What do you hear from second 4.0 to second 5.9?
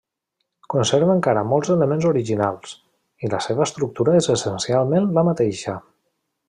és essencialment la mateixa.